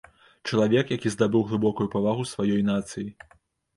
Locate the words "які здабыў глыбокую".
0.95-1.87